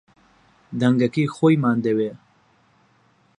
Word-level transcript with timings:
دەنگەکەی 0.79 1.31
خۆیمان 1.35 1.77
دەوێ 1.85 2.11